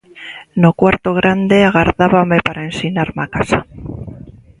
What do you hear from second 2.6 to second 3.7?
ensinarme a casa.